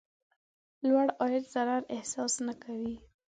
لوړ 0.89 1.07
عاید 1.19 1.45
ضرر 1.53 1.81
احساس 1.95 2.33
نه 2.47 2.53
کوي. 2.63 2.95